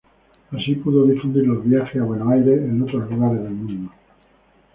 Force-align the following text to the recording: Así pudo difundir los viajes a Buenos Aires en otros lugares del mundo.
Así 0.51 0.73
pudo 0.73 1.05
difundir 1.05 1.43
los 1.45 1.63
viajes 1.63 2.01
a 2.01 2.05
Buenos 2.05 2.27
Aires 2.29 2.57
en 2.59 2.81
otros 2.81 3.07
lugares 3.07 3.43
del 3.43 3.53
mundo. 3.53 3.91